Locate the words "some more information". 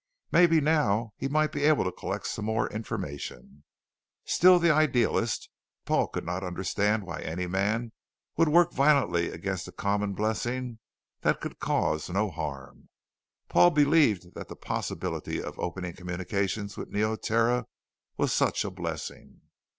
2.25-3.63